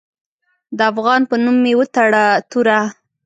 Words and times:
د 0.77 0.79
افغان 0.91 1.21
په 1.29 1.35
نوم 1.43 1.57
مې 1.63 1.73
وتړه 1.79 2.23
توره 2.49 2.79